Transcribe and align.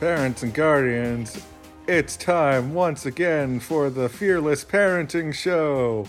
Parents 0.00 0.42
and 0.42 0.52
guardians, 0.52 1.42
it's 1.88 2.18
time 2.18 2.74
once 2.74 3.06
again 3.06 3.58
for 3.58 3.88
the 3.88 4.10
Fearless 4.10 4.62
Parenting 4.62 5.32
Show. 5.32 6.06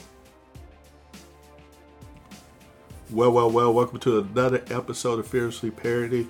Well, 3.10 3.32
well, 3.32 3.50
well, 3.50 3.74
welcome 3.74 4.00
to 4.00 4.20
another 4.20 4.62
episode 4.72 5.20
of 5.20 5.28
Fearlessly 5.28 5.72
Parenting. 5.72 6.28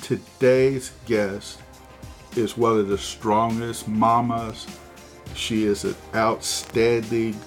Today's 0.00 0.90
guest 1.06 1.60
is 2.34 2.56
one 2.56 2.76
of 2.76 2.88
the 2.88 2.98
strongest 2.98 3.86
mamas. 3.86 4.66
She 5.36 5.62
is 5.62 5.84
an 5.84 5.94
outstanding 6.16 7.38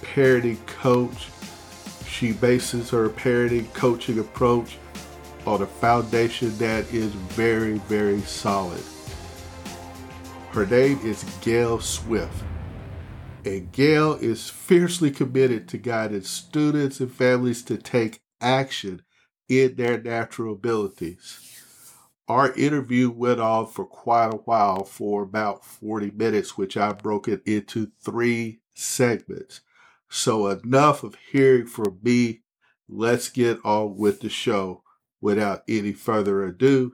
parenting 0.00 0.64
coach. 0.66 1.26
She 2.06 2.30
bases 2.30 2.90
her 2.90 3.08
parenting 3.08 3.72
coaching 3.74 4.20
approach 4.20 4.78
on 5.46 5.62
a 5.62 5.66
foundation 5.66 6.56
that 6.58 6.92
is 6.92 7.12
very, 7.12 7.78
very 7.78 8.20
solid. 8.22 8.82
Her 10.50 10.66
name 10.66 10.98
is 11.04 11.24
Gail 11.40 11.80
Swift. 11.80 12.44
And 13.44 13.70
Gail 13.70 14.14
is 14.14 14.50
fiercely 14.50 15.10
committed 15.10 15.68
to 15.68 15.78
guiding 15.78 16.22
students 16.22 16.98
and 16.98 17.12
families 17.12 17.62
to 17.64 17.76
take 17.76 18.22
action 18.40 19.02
in 19.48 19.76
their 19.76 20.02
natural 20.02 20.54
abilities. 20.54 21.40
Our 22.28 22.52
interview 22.54 23.10
went 23.10 23.38
on 23.38 23.68
for 23.68 23.84
quite 23.84 24.34
a 24.34 24.38
while, 24.38 24.82
for 24.82 25.22
about 25.22 25.64
40 25.64 26.10
minutes, 26.10 26.58
which 26.58 26.76
I 26.76 26.92
broke 26.92 27.28
it 27.28 27.42
into 27.46 27.92
three 28.02 28.60
segments. 28.74 29.60
So, 30.08 30.48
enough 30.48 31.04
of 31.04 31.16
hearing 31.30 31.66
from 31.66 31.98
me. 32.02 32.42
Let's 32.88 33.28
get 33.28 33.58
on 33.64 33.96
with 33.96 34.20
the 34.20 34.28
show. 34.28 34.82
Without 35.20 35.62
any 35.66 35.92
further 35.92 36.44
ado, 36.44 36.92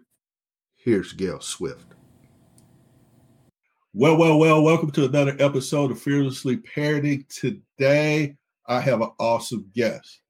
here's 0.76 1.12
Gail 1.12 1.40
Swift. 1.40 1.94
Well, 3.92 4.16
well, 4.16 4.38
well, 4.38 4.62
welcome 4.62 4.92
to 4.92 5.06
another 5.06 5.36
episode 5.40 5.90
of 5.90 6.00
Fearlessly 6.00 6.58
Parenting. 6.58 7.26
Today, 7.28 8.36
I 8.66 8.80
have 8.80 9.02
an 9.02 9.10
awesome 9.18 9.68
guest, 9.74 10.20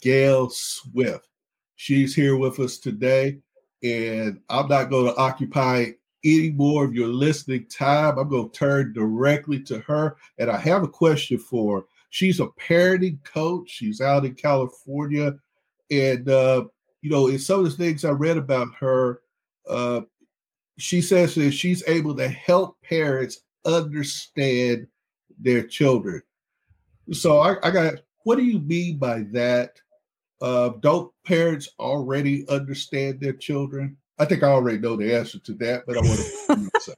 Gail 0.00 0.48
Swift. 0.48 1.28
She's 1.76 2.14
here 2.14 2.36
with 2.36 2.58
us 2.60 2.78
today, 2.78 3.40
and 3.82 4.40
I'm 4.48 4.68
not 4.68 4.88
going 4.88 5.06
to 5.06 5.16
occupy 5.16 5.90
any 6.24 6.50
more 6.50 6.84
of 6.84 6.94
your 6.94 7.08
listening 7.08 7.66
time. 7.66 8.18
I'm 8.18 8.30
going 8.30 8.50
to 8.50 8.58
turn 8.58 8.94
directly 8.94 9.60
to 9.64 9.80
her, 9.80 10.16
and 10.38 10.50
I 10.50 10.56
have 10.56 10.82
a 10.82 10.88
question 10.88 11.38
for 11.38 11.80
her. 11.80 11.86
She's 12.08 12.40
a 12.40 12.46
parenting 12.46 13.22
coach. 13.22 13.68
She's 13.68 14.00
out 14.00 14.24
in 14.24 14.34
California, 14.34 15.34
and 15.90 16.28
uh, 16.28 16.64
you 17.04 17.10
know, 17.10 17.26
in 17.26 17.38
some 17.38 17.60
of 17.60 17.66
the 17.66 17.70
things 17.70 18.02
I 18.02 18.12
read 18.12 18.38
about 18.38 18.68
her, 18.80 19.20
uh, 19.68 20.00
she 20.78 21.02
says 21.02 21.34
that 21.34 21.52
she's 21.52 21.86
able 21.86 22.16
to 22.16 22.26
help 22.26 22.80
parents 22.80 23.40
understand 23.66 24.86
their 25.38 25.64
children. 25.64 26.22
So 27.12 27.40
I, 27.40 27.56
I 27.62 27.70
got, 27.70 27.94
what 28.22 28.36
do 28.36 28.42
you 28.42 28.58
mean 28.58 28.96
by 28.96 29.26
that? 29.32 29.78
Uh, 30.40 30.70
don't 30.80 31.12
parents 31.26 31.68
already 31.78 32.48
understand 32.48 33.20
their 33.20 33.34
children? 33.34 33.98
I 34.18 34.24
think 34.24 34.42
I 34.42 34.48
already 34.48 34.78
know 34.78 34.96
the 34.96 35.14
answer 35.14 35.38
to 35.40 35.52
that, 35.56 35.84
but 35.86 35.98
I 35.98 36.00
want 36.00 36.70
to. 36.80 36.96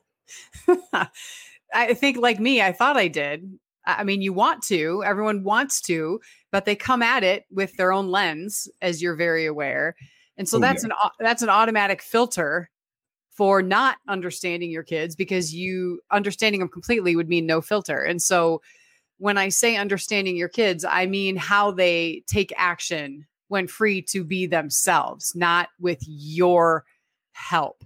I 1.74 1.94
think, 1.94 2.18
like 2.18 2.38
me, 2.38 2.62
I 2.62 2.70
thought 2.70 2.96
I 2.96 3.08
did. 3.08 3.58
I 3.86 4.04
mean, 4.04 4.20
you 4.20 4.32
want 4.32 4.62
to, 4.64 5.02
everyone 5.04 5.44
wants 5.44 5.80
to, 5.82 6.20
but 6.50 6.64
they 6.64 6.74
come 6.74 7.02
at 7.02 7.22
it 7.22 7.44
with 7.50 7.76
their 7.76 7.92
own 7.92 8.08
lens, 8.08 8.68
as 8.82 9.00
you're 9.00 9.14
very 9.14 9.46
aware. 9.46 9.94
And 10.36 10.48
so 10.48 10.58
oh, 10.58 10.60
that's 10.60 10.84
yeah. 10.84 10.90
an 10.90 11.10
that's 11.20 11.42
an 11.42 11.48
automatic 11.48 12.02
filter 12.02 12.70
for 13.30 13.62
not 13.62 13.98
understanding 14.08 14.70
your 14.70 14.82
kids 14.82 15.14
because 15.14 15.54
you 15.54 16.00
understanding 16.10 16.60
them 16.60 16.69
completely 16.69 17.14
would 17.16 17.28
mean 17.28 17.46
no 17.46 17.60
filter. 17.60 18.02
And 18.02 18.20
so 18.20 18.62
when 19.19 19.38
I 19.38 19.50
say 19.50 19.76
understanding 19.76 20.36
your 20.36 20.48
kids, 20.48 20.84
I 20.84 21.06
mean 21.06 21.36
how 21.36 21.70
they 21.70 22.22
take 22.26 22.52
action 22.56 23.26
when 23.48 23.66
free 23.66 24.02
to 24.02 24.25
be 24.25 24.46
themselves, 24.46 25.34
not 25.34 25.69
with 25.78 26.00
your 26.06 26.84
help. 27.32 27.84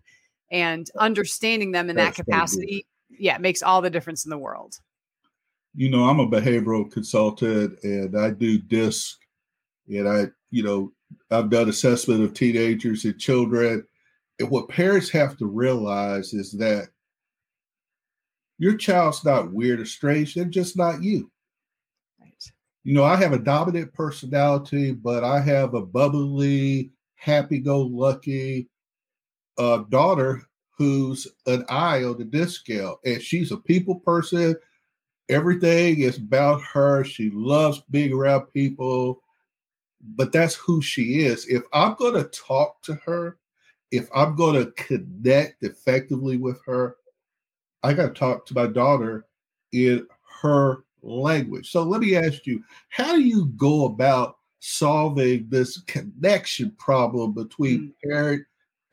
And 0.50 0.88
understanding 0.98 1.72
them 1.72 1.90
in 1.90 1.96
That's 1.96 2.16
that 2.16 2.24
capacity, 2.24 2.86
yeah, 3.10 3.38
makes 3.38 3.62
all 3.62 3.82
the 3.82 3.90
difference 3.90 4.24
in 4.24 4.30
the 4.30 4.38
world 4.38 4.76
you 5.74 5.90
know, 5.90 6.08
I'm 6.08 6.20
a 6.20 6.28
behavioral 6.28 6.90
consultant 6.90 7.78
and 7.82 8.18
I 8.18 8.30
do 8.30 8.58
DISC 8.58 9.18
and 9.88 10.08
I, 10.08 10.26
you 10.50 10.62
know, 10.62 10.92
I've 11.30 11.50
done 11.50 11.68
assessment 11.68 12.22
of 12.22 12.34
teenagers 12.34 13.04
and 13.04 13.18
children. 13.18 13.86
And 14.38 14.50
what 14.50 14.68
parents 14.68 15.10
have 15.10 15.36
to 15.38 15.46
realize 15.46 16.32
is 16.32 16.52
that 16.52 16.88
your 18.58 18.76
child's 18.76 19.24
not 19.24 19.52
weird 19.52 19.80
or 19.80 19.86
strange, 19.86 20.34
they're 20.34 20.44
just 20.44 20.76
not 20.76 21.02
you. 21.02 21.30
Right. 22.20 22.32
You 22.84 22.94
know, 22.94 23.04
I 23.04 23.16
have 23.16 23.32
a 23.32 23.38
dominant 23.38 23.92
personality, 23.94 24.92
but 24.92 25.24
I 25.24 25.40
have 25.40 25.74
a 25.74 25.82
bubbly, 25.82 26.92
happy 27.14 27.58
go 27.58 27.80
lucky 27.80 28.68
uh, 29.58 29.78
daughter 29.88 30.42
who's 30.76 31.26
an 31.46 31.64
I 31.68 32.04
on 32.04 32.18
the 32.18 32.24
disc 32.24 32.60
scale. 32.60 32.98
And 33.04 33.22
she's 33.22 33.52
a 33.52 33.56
people 33.56 34.00
person 34.00 34.56
everything 35.30 36.00
is 36.00 36.18
about 36.18 36.60
her. 36.62 37.04
She 37.04 37.30
loves 37.30 37.82
being 37.90 38.12
around 38.12 38.42
people, 38.52 39.22
but 40.16 40.32
that's 40.32 40.54
who 40.54 40.82
she 40.82 41.20
is. 41.20 41.46
If 41.46 41.62
I'm 41.72 41.94
going 41.94 42.14
to 42.14 42.24
talk 42.24 42.82
to 42.82 42.94
her, 43.06 43.38
if 43.92 44.08
I'm 44.14 44.34
going 44.36 44.64
to 44.64 44.72
connect 44.72 45.62
effectively 45.62 46.36
with 46.36 46.60
her, 46.66 46.96
I 47.82 47.94
got 47.94 48.08
to 48.08 48.20
talk 48.20 48.44
to 48.46 48.54
my 48.54 48.66
daughter 48.66 49.26
in 49.72 50.06
her 50.42 50.84
language. 51.02 51.70
So 51.70 51.82
let 51.82 52.00
me 52.00 52.16
ask 52.16 52.46
you, 52.46 52.62
how 52.88 53.14
do 53.14 53.22
you 53.22 53.46
go 53.56 53.86
about 53.86 54.36
solving 54.58 55.46
this 55.48 55.80
connection 55.82 56.72
problem 56.72 57.32
between 57.32 57.80
mm. 57.80 58.10
parent 58.10 58.44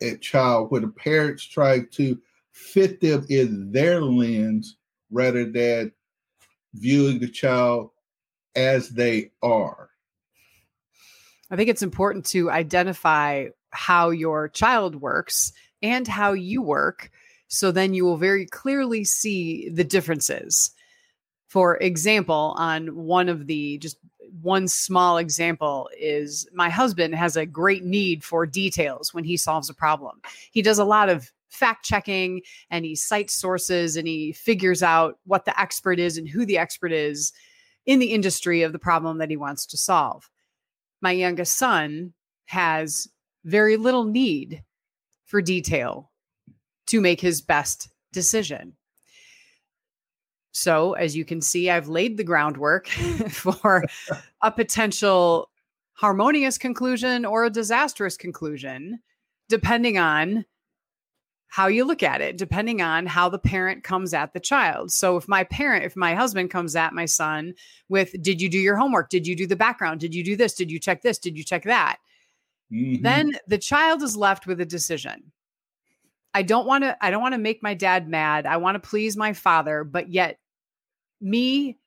and 0.01 0.21
child 0.21 0.71
when 0.71 0.83
the 0.83 0.87
parents 0.89 1.43
try 1.43 1.81
to 1.91 2.17
fit 2.51 3.01
them 3.01 3.25
in 3.29 3.71
their 3.71 4.01
lens 4.01 4.77
rather 5.11 5.49
than 5.51 5.91
viewing 6.73 7.19
the 7.19 7.27
child 7.27 7.89
as 8.55 8.89
they 8.89 9.31
are? 9.41 9.89
I 11.49 11.55
think 11.55 11.69
it's 11.69 11.83
important 11.83 12.25
to 12.27 12.51
identify 12.51 13.47
how 13.71 14.09
your 14.09 14.49
child 14.49 14.95
works 14.95 15.53
and 15.81 16.07
how 16.07 16.33
you 16.33 16.61
work. 16.61 17.11
So 17.47 17.71
then 17.71 17.93
you 17.93 18.03
will 18.03 18.17
very 18.17 18.45
clearly 18.45 19.03
see 19.03 19.69
the 19.69 19.83
differences. 19.83 20.71
For 21.47 21.77
example, 21.77 22.53
on 22.57 22.95
one 22.95 23.29
of 23.29 23.47
the 23.47 23.77
just 23.77 23.97
one 24.41 24.67
small 24.67 25.17
example 25.17 25.89
is 25.97 26.47
my 26.53 26.69
husband 26.69 27.15
has 27.15 27.37
a 27.37 27.45
great 27.45 27.85
need 27.85 28.23
for 28.23 28.45
details 28.45 29.13
when 29.13 29.23
he 29.23 29.37
solves 29.37 29.69
a 29.69 29.73
problem. 29.73 30.21
He 30.51 30.61
does 30.61 30.79
a 30.79 30.85
lot 30.85 31.07
of 31.07 31.31
fact 31.49 31.85
checking 31.85 32.41
and 32.69 32.85
he 32.85 32.95
cites 32.95 33.33
sources 33.33 33.95
and 33.95 34.07
he 34.07 34.33
figures 34.33 34.83
out 34.83 35.17
what 35.25 35.45
the 35.45 35.59
expert 35.59 35.99
is 35.99 36.17
and 36.17 36.27
who 36.27 36.45
the 36.45 36.57
expert 36.57 36.91
is 36.91 37.31
in 37.85 37.99
the 37.99 38.13
industry 38.13 38.61
of 38.61 38.73
the 38.73 38.79
problem 38.79 39.17
that 39.17 39.29
he 39.29 39.37
wants 39.37 39.65
to 39.67 39.77
solve. 39.77 40.29
My 41.01 41.11
youngest 41.11 41.57
son 41.57 42.13
has 42.45 43.07
very 43.45 43.77
little 43.77 44.03
need 44.03 44.63
for 45.25 45.41
detail 45.41 46.11
to 46.87 47.01
make 47.01 47.21
his 47.21 47.41
best 47.41 47.89
decision. 48.11 48.73
So, 50.51 50.93
as 50.93 51.15
you 51.15 51.23
can 51.23 51.39
see, 51.39 51.69
I've 51.69 51.87
laid 51.87 52.17
the 52.17 52.23
groundwork 52.23 52.87
for 53.29 53.83
a 54.41 54.51
potential 54.51 55.49
harmonious 55.93 56.57
conclusion 56.57 57.25
or 57.25 57.45
a 57.45 57.49
disastrous 57.49 58.17
conclusion, 58.17 58.99
depending 59.49 59.97
on 59.97 60.45
how 61.47 61.67
you 61.67 61.85
look 61.85 62.03
at 62.03 62.21
it, 62.21 62.37
depending 62.37 62.81
on 62.81 63.05
how 63.05 63.29
the 63.29 63.39
parent 63.39 63.83
comes 63.83 64.13
at 64.13 64.33
the 64.33 64.39
child. 64.39 64.91
So 64.91 65.17
if 65.17 65.27
my 65.27 65.43
parent, 65.45 65.85
if 65.85 65.95
my 65.95 66.13
husband 66.13 66.51
comes 66.51 66.75
at 66.75 66.93
my 66.93 67.05
son 67.05 67.53
with, 67.89 68.21
Did 68.21 68.41
you 68.41 68.49
do 68.49 68.59
your 68.59 68.75
homework? 68.75 69.09
Did 69.09 69.25
you 69.25 69.35
do 69.35 69.47
the 69.47 69.55
background? 69.55 69.99
Did 69.99 70.13
you 70.13 70.23
do 70.23 70.35
this? 70.35 70.53
Did 70.53 70.69
you 70.69 70.79
check 70.79 71.01
this? 71.01 71.17
Did 71.17 71.37
you 71.37 71.43
check 71.43 71.63
that? 71.63 71.97
Mm-hmm. 72.71 73.01
Then 73.01 73.31
the 73.47 73.57
child 73.57 74.03
is 74.03 74.17
left 74.17 74.45
with 74.45 74.59
a 74.59 74.65
decision. 74.65 75.31
I 76.33 76.43
don't 76.43 76.67
want 76.67 76.83
to, 76.83 76.97
I 77.03 77.09
don't 77.09 77.21
want 77.21 77.33
to 77.33 77.39
make 77.39 77.63
my 77.63 77.73
dad 77.73 78.07
mad. 78.07 78.45
I 78.45 78.57
want 78.57 78.75
to 78.75 78.87
please 78.87 79.15
my 79.15 79.33
father, 79.33 79.83
but 79.83 80.11
yet 80.11 80.39
me, 81.21 81.79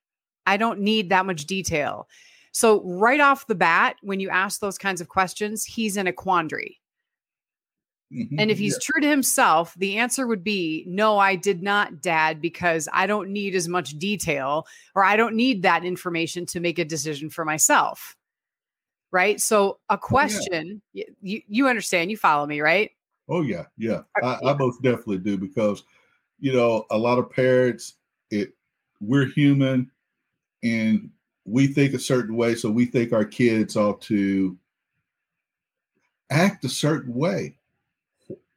I 0.46 0.56
don't 0.56 0.80
need 0.80 1.10
that 1.10 1.26
much 1.26 1.44
detail. 1.44 2.08
So 2.52 2.82
right 2.82 3.20
off 3.20 3.46
the 3.46 3.54
bat, 3.54 3.96
when 4.02 4.18
you 4.18 4.30
ask 4.30 4.58
those 4.58 4.78
kinds 4.78 5.00
of 5.00 5.08
questions, 5.08 5.64
he's 5.64 5.96
in 5.96 6.06
a 6.06 6.12
quandary 6.12 6.79
Mm-hmm. 8.12 8.40
And 8.40 8.50
if 8.50 8.58
he's 8.58 8.74
yeah. 8.74 8.78
true 8.82 9.00
to 9.02 9.08
himself, 9.08 9.74
the 9.74 9.98
answer 9.98 10.26
would 10.26 10.42
be 10.42 10.84
no, 10.88 11.18
I 11.18 11.36
did 11.36 11.62
not, 11.62 12.02
dad, 12.02 12.40
because 12.40 12.88
I 12.92 13.06
don't 13.06 13.30
need 13.30 13.54
as 13.54 13.68
much 13.68 13.98
detail 13.98 14.66
or 14.94 15.04
I 15.04 15.16
don't 15.16 15.36
need 15.36 15.62
that 15.62 15.84
information 15.84 16.44
to 16.46 16.60
make 16.60 16.78
a 16.78 16.84
decision 16.84 17.30
for 17.30 17.44
myself. 17.44 18.16
Right. 19.12 19.40
So, 19.40 19.78
a 19.88 19.98
question, 19.98 20.82
oh, 20.82 20.88
yeah. 20.92 21.04
you, 21.20 21.42
you 21.48 21.68
understand, 21.68 22.10
you 22.10 22.16
follow 22.16 22.46
me, 22.46 22.60
right? 22.60 22.90
Oh 23.30 23.42
yeah, 23.42 23.64
yeah. 23.78 24.02
I, 24.22 24.38
I 24.44 24.54
most 24.54 24.82
definitely 24.82 25.18
do 25.18 25.38
because 25.38 25.84
you 26.40 26.52
know 26.52 26.84
a 26.90 26.98
lot 26.98 27.18
of 27.18 27.30
parents 27.30 27.94
it 28.30 28.54
we're 29.00 29.26
human 29.26 29.90
and 30.64 31.10
we 31.44 31.68
think 31.68 31.94
a 31.94 31.98
certain 31.98 32.36
way, 32.36 32.54
so 32.56 32.70
we 32.70 32.86
think 32.86 33.12
our 33.12 33.24
kids 33.24 33.76
ought 33.76 34.02
to 34.02 34.56
act 36.30 36.64
a 36.64 36.68
certain 36.68 37.14
way. 37.14 37.56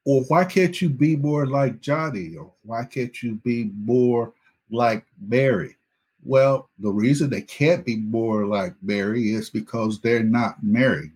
Or 0.05 0.23
why 0.23 0.43
can't 0.45 0.81
you 0.81 0.89
be 0.89 1.15
more 1.15 1.45
like 1.45 1.79
Johnny? 1.79 2.35
Or 2.35 2.51
why 2.63 2.85
can't 2.85 3.23
you 3.23 3.35
be 3.35 3.71
more 3.75 4.33
like 4.69 5.05
Mary? 5.21 5.77
Well, 6.25 6.69
the 6.79 6.91
reason 6.91 7.29
they 7.29 7.41
can't 7.41 7.85
be 7.85 7.97
more 7.97 8.45
like 8.45 8.75
Mary 8.81 9.33
is 9.33 9.49
because 9.49 9.99
they're 9.99 10.23
not 10.23 10.63
married. 10.63 11.11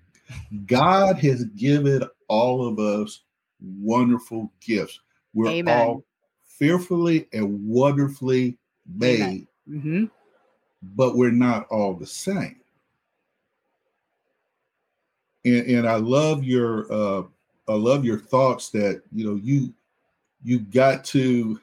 God 0.65 1.17
has 1.19 1.45
given 1.45 2.03
all 2.27 2.67
of 2.67 2.79
us 2.79 3.21
wonderful 3.61 4.51
gifts. 4.59 4.99
We're 5.33 5.49
Amen. 5.49 5.87
all 5.87 6.03
fearfully 6.43 7.27
and 7.33 7.67
wonderfully 7.67 8.57
made, 8.85 9.47
mm-hmm. 9.69 10.05
but 10.95 11.15
we're 11.15 11.31
not 11.31 11.67
all 11.69 11.93
the 11.93 12.07
same. 12.07 12.59
And, 15.45 15.65
and 15.67 15.87
I 15.87 15.95
love 15.95 16.43
your 16.43 16.91
uh, 16.91 17.23
I 17.67 17.73
love 17.73 18.05
your 18.05 18.19
thoughts 18.19 18.69
that 18.71 19.01
you 19.13 19.25
know 19.25 19.35
you 19.35 19.73
you 20.43 20.59
got 20.59 21.03
to 21.05 21.59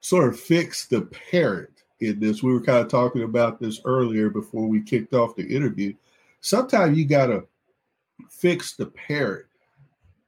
sort 0.00 0.28
of 0.28 0.38
fix 0.38 0.86
the 0.86 1.02
parent 1.02 1.82
in 2.00 2.20
this. 2.20 2.42
We 2.42 2.52
were 2.52 2.60
kind 2.60 2.78
of 2.78 2.88
talking 2.88 3.22
about 3.22 3.60
this 3.60 3.80
earlier 3.84 4.30
before 4.30 4.66
we 4.66 4.80
kicked 4.80 5.14
off 5.14 5.36
the 5.36 5.46
interview. 5.46 5.94
Sometimes 6.40 6.96
you 6.96 7.06
got 7.06 7.26
to 7.26 7.46
fix 8.30 8.76
the 8.76 8.86
parent. 8.86 9.46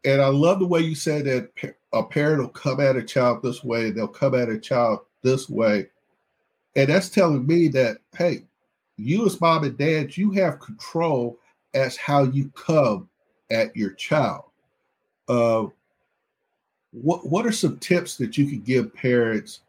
And 0.05 0.21
I 0.21 0.29
love 0.29 0.59
the 0.59 0.67
way 0.67 0.81
you 0.81 0.95
said 0.95 1.27
that 1.27 1.51
a 1.93 2.03
parent 2.03 2.41
will 2.41 2.49
come 2.49 2.81
at 2.81 2.97
a 2.97 3.03
child 3.03 3.43
this 3.43 3.63
way, 3.63 3.91
they'll 3.91 4.09
come 4.09 4.35
at 4.35 4.49
a 4.49 4.59
child 4.59 5.01
this 5.23 5.49
way. 5.49 5.89
And 6.77 6.89
that's 6.89 7.09
telling 7.09 7.47
me 7.47 7.69
that, 7.69 7.99
hey, 8.17 8.45
you 8.97 9.27
as 9.27 9.41
mom 9.41 9.65
and 9.65 9.77
dad, 9.77 10.17
you 10.17 10.31
have 10.33 10.61
control 10.61 11.39
as 11.75 11.97
how 11.97 12.25
you 12.25 12.51
come 12.55 13.09
at 13.51 13.75
your 13.77 13.93
child. 13.93 14.48
Uh, 15.29 15.67
what 16.93 17.27
what 17.27 17.47
are 17.47 17.53
some 17.53 17.79
tips 17.79 18.17
that 18.17 18.39
you 18.39 18.47
could 18.47 18.65
give 18.65 18.95
parents 18.95 19.61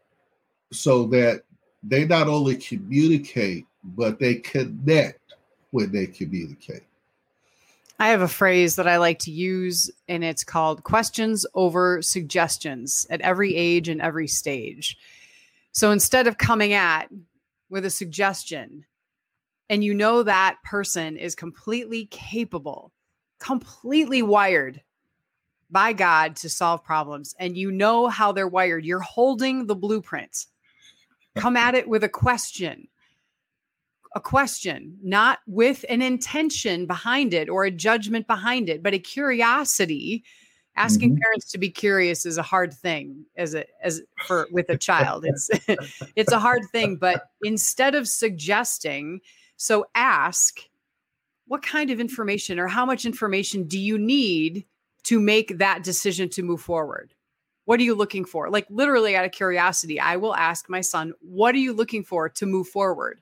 so 0.72 1.04
that 1.06 1.42
they 1.82 2.06
not 2.06 2.28
only 2.28 2.56
communicate 2.56 3.66
but 3.82 4.18
they 4.18 4.36
connect 4.36 5.34
when 5.70 5.92
they 5.92 6.06
communicate? 6.06 6.82
I 7.98 8.08
have 8.08 8.22
a 8.22 8.28
phrase 8.28 8.76
that 8.76 8.88
I 8.88 8.96
like 8.96 9.18
to 9.20 9.30
use, 9.30 9.90
and 10.08 10.24
it's 10.24 10.42
called 10.42 10.84
questions 10.84 11.44
over 11.52 12.00
suggestions 12.00 13.06
at 13.10 13.20
every 13.20 13.54
age 13.54 13.88
and 13.88 14.00
every 14.00 14.26
stage. 14.26 14.96
So 15.72 15.90
instead 15.90 16.26
of 16.26 16.38
coming 16.38 16.72
at 16.72 17.10
with 17.68 17.84
a 17.84 17.90
suggestion, 17.90 18.86
and 19.68 19.84
you 19.84 19.92
know 19.92 20.22
that 20.22 20.56
person 20.64 21.18
is 21.18 21.34
completely 21.34 22.06
capable, 22.06 22.90
completely 23.38 24.22
wired 24.22 24.82
by 25.70 25.92
God 25.92 26.36
to 26.36 26.48
solve 26.48 26.84
problems, 26.84 27.34
and 27.38 27.56
you 27.56 27.70
know 27.70 28.08
how 28.08 28.32
they're 28.32 28.48
wired, 28.48 28.84
you're 28.84 29.00
holding 29.00 29.66
the 29.66 29.76
blueprint. 29.76 30.46
Come 31.36 31.56
at 31.56 31.74
it 31.74 31.88
with 31.88 32.04
a 32.04 32.08
question 32.08 32.88
a 34.14 34.20
question, 34.20 34.98
not 35.02 35.38
with 35.46 35.84
an 35.88 36.02
intention 36.02 36.86
behind 36.86 37.32
it 37.32 37.48
or 37.48 37.64
a 37.64 37.70
judgment 37.70 38.26
behind 38.26 38.68
it, 38.68 38.82
but 38.82 38.94
a 38.94 38.98
curiosity. 38.98 40.24
Asking 40.76 41.10
mm-hmm. 41.10 41.22
parents 41.22 41.50
to 41.52 41.58
be 41.58 41.68
curious 41.68 42.24
is 42.24 42.38
a 42.38 42.42
hard 42.42 42.72
thing 42.72 43.26
as 43.36 43.54
a 43.54 43.66
as 43.84 44.02
for 44.26 44.48
with 44.52 44.68
a 44.68 44.78
child. 44.78 45.24
It's 45.26 45.50
it's 46.16 46.32
a 46.32 46.38
hard 46.38 46.62
thing, 46.72 46.96
but 46.96 47.24
instead 47.42 47.94
of 47.94 48.08
suggesting, 48.08 49.20
so 49.56 49.86
ask 49.94 50.60
what 51.46 51.62
kind 51.62 51.90
of 51.90 52.00
information 52.00 52.58
or 52.58 52.68
how 52.68 52.86
much 52.86 53.04
information 53.04 53.64
do 53.66 53.78
you 53.78 53.98
need 53.98 54.64
to 55.04 55.20
make 55.20 55.58
that 55.58 55.82
decision 55.82 56.28
to 56.30 56.42
move 56.42 56.60
forward? 56.60 57.14
What 57.64 57.80
are 57.80 57.84
you 57.84 57.94
looking 57.94 58.24
for? 58.24 58.50
Like 58.50 58.66
literally 58.70 59.16
out 59.16 59.24
of 59.24 59.32
curiosity, 59.32 60.00
I 60.00 60.16
will 60.16 60.34
ask 60.34 60.68
my 60.68 60.80
son, 60.80 61.12
what 61.20 61.54
are 61.54 61.58
you 61.58 61.72
looking 61.72 62.04
for 62.04 62.28
to 62.28 62.46
move 62.46 62.68
forward? 62.68 63.20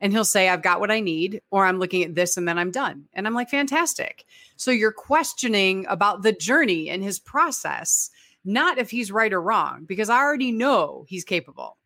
and 0.00 0.12
he'll 0.12 0.24
say 0.24 0.48
i've 0.48 0.62
got 0.62 0.80
what 0.80 0.90
i 0.90 1.00
need 1.00 1.40
or 1.50 1.64
i'm 1.64 1.78
looking 1.78 2.02
at 2.02 2.14
this 2.14 2.36
and 2.36 2.46
then 2.46 2.58
i'm 2.58 2.70
done 2.70 3.04
and 3.12 3.26
i'm 3.26 3.34
like 3.34 3.48
fantastic 3.48 4.24
so 4.56 4.70
you're 4.70 4.92
questioning 4.92 5.86
about 5.88 6.22
the 6.22 6.32
journey 6.32 6.88
and 6.88 7.02
his 7.02 7.18
process 7.18 8.10
not 8.44 8.78
if 8.78 8.90
he's 8.90 9.12
right 9.12 9.32
or 9.32 9.40
wrong 9.40 9.84
because 9.84 10.08
i 10.08 10.18
already 10.18 10.52
know 10.52 11.04
he's 11.08 11.24
capable 11.24 11.76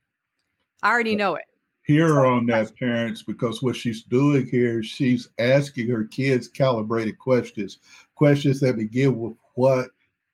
i 0.83 0.91
already 0.91 1.17
know 1.17 1.35
it 1.35 1.45
here 1.91 2.25
on 2.25 2.47
that 2.47 2.75
parents 2.77 3.23
because 3.23 3.63
what 3.63 3.77
she's 3.77 4.03
doing 4.03 4.47
here 4.47 4.83
she's 4.83 5.29
asking 5.39 5.89
her 5.89 6.05
kids 6.05 6.49
calibrated 6.49 7.19
questions 7.19 7.79
questions 8.15 8.61
that 8.61 8.77
begin 8.77 9.19
with 9.19 9.35
what 9.55 9.89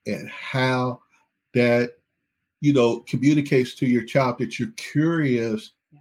and 0.05 0.29
how 0.29 0.99
that 1.53 1.93
you 2.61 2.73
know 2.73 2.99
communicates 3.01 3.75
to 3.75 3.85
your 3.85 4.03
child 4.03 4.37
that 4.37 4.59
you're 4.59 4.71
curious 4.77 5.71
yeah. 5.91 5.99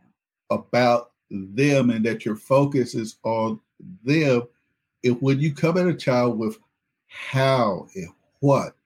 about 0.50 1.12
them 1.31 1.91
and 1.91 2.05
that 2.05 2.25
your 2.25 2.37
focus 2.37 2.94
is 2.94 3.17
on 3.25 3.61
them, 4.05 4.43
if 5.03 5.20
when 5.20 5.41
you 5.41 5.55
come 5.55 5.76
at 5.76 5.87
a 5.87 5.94
child 5.94 6.38
with 6.38 6.58
how 7.06 7.87
and 7.94 8.08
what, 8.41 8.76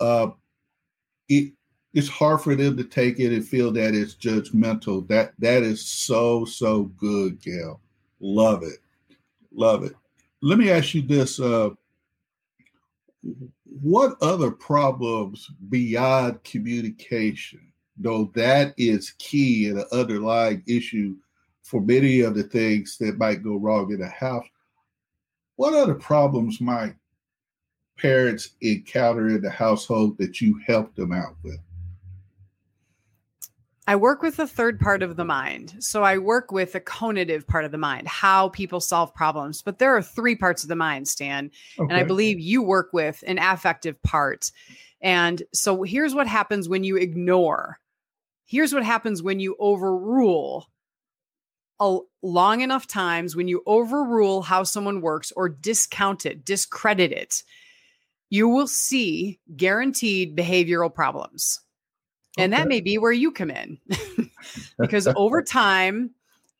uh, 0.00 0.30
it 1.28 1.52
it's 1.94 2.08
hard 2.08 2.40
for 2.40 2.54
them 2.54 2.76
to 2.76 2.84
take 2.84 3.18
it 3.18 3.32
and 3.32 3.46
feel 3.46 3.72
that 3.72 3.94
it's 3.94 4.14
judgmental. 4.14 5.06
That 5.08 5.32
that 5.38 5.62
is 5.62 5.84
so 5.84 6.44
so 6.44 6.84
good, 6.96 7.40
Gail. 7.40 7.80
Love 8.20 8.62
it, 8.62 8.78
love 9.52 9.84
it. 9.84 9.94
Let 10.42 10.58
me 10.58 10.70
ask 10.70 10.94
you 10.94 11.02
this: 11.02 11.40
uh, 11.40 11.70
What 13.64 14.16
other 14.20 14.50
problems 14.50 15.50
beyond 15.68 16.42
communication, 16.44 17.72
though 17.96 18.30
that 18.34 18.74
is 18.76 19.14
key 19.18 19.68
and 19.68 19.78
an 19.78 19.86
underlying 19.92 20.62
issue 20.66 21.16
for 21.62 21.80
many 21.80 22.20
of 22.20 22.34
the 22.34 22.44
things 22.44 22.96
that 22.98 23.18
might 23.18 23.42
go 23.42 23.56
wrong 23.56 23.92
in 23.92 24.02
a 24.02 24.08
house, 24.08 24.46
what 25.56 25.74
other 25.74 25.94
problems 25.94 26.60
might 26.60 26.94
parents 27.98 28.50
encounter 28.60 29.28
in 29.28 29.42
the 29.42 29.50
household 29.50 30.16
that 30.18 30.40
you 30.40 30.60
help 30.66 30.94
them 30.94 31.12
out 31.12 31.34
with? 31.42 31.58
I 33.88 33.96
work 33.96 34.20
with 34.20 34.36
the 34.36 34.46
third 34.46 34.78
part 34.78 35.02
of 35.02 35.16
the 35.16 35.24
mind. 35.24 35.76
So 35.80 36.02
I 36.02 36.18
work 36.18 36.52
with 36.52 36.74
the 36.74 36.80
cognitive 36.80 37.46
part 37.46 37.64
of 37.64 37.72
the 37.72 37.78
mind, 37.78 38.06
how 38.06 38.50
people 38.50 38.80
solve 38.80 39.14
problems. 39.14 39.62
But 39.62 39.78
there 39.78 39.96
are 39.96 40.02
three 40.02 40.36
parts 40.36 40.62
of 40.62 40.68
the 40.68 40.76
mind, 40.76 41.08
Stan. 41.08 41.50
Okay. 41.78 41.90
And 41.90 41.98
I 41.98 42.04
believe 42.04 42.38
you 42.38 42.62
work 42.62 42.90
with 42.92 43.24
an 43.26 43.38
affective 43.38 44.00
part. 44.02 44.52
And 45.00 45.42
so 45.54 45.84
here's 45.84 46.14
what 46.14 46.26
happens 46.26 46.68
when 46.68 46.84
you 46.84 46.98
ignore. 46.98 47.78
Here's 48.44 48.74
what 48.74 48.84
happens 48.84 49.22
when 49.22 49.40
you 49.40 49.56
overrule 49.58 50.66
a 51.80 52.00
long 52.22 52.60
enough 52.60 52.86
times 52.86 53.34
when 53.34 53.48
you 53.48 53.62
overrule 53.64 54.42
how 54.42 54.64
someone 54.64 55.00
works 55.00 55.32
or 55.34 55.48
discount 55.48 56.26
it, 56.26 56.44
discredit 56.44 57.10
it, 57.10 57.42
you 58.28 58.48
will 58.48 58.68
see 58.68 59.40
guaranteed 59.56 60.36
behavioral 60.36 60.92
problems. 60.94 61.60
Okay. 62.38 62.44
And 62.44 62.52
that 62.52 62.68
may 62.68 62.80
be 62.80 62.98
where 62.98 63.12
you 63.12 63.32
come 63.32 63.50
in. 63.50 63.78
because 64.78 65.08
over 65.16 65.42
time, 65.42 66.10